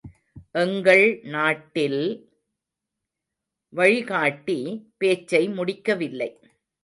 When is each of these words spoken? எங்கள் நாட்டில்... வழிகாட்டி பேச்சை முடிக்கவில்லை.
எங்கள் 0.55 1.03
நாட்டில்... 1.23 1.99
வழிகாட்டி 3.73 4.57
பேச்சை 4.97 5.49
முடிக்கவில்லை. 5.49 6.29